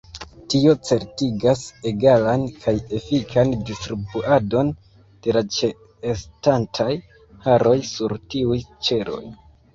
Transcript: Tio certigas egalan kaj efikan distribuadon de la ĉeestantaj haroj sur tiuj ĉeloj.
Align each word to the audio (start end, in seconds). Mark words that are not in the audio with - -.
Tio 0.51 0.71
certigas 0.89 1.59
egalan 1.91 2.45
kaj 2.63 2.73
efikan 2.99 3.51
distribuadon 3.67 4.73
de 5.29 5.37
la 5.39 5.45
ĉeestantaj 5.59 6.91
haroj 7.47 7.77
sur 7.93 8.19
tiuj 8.35 8.61
ĉeloj. 8.91 9.25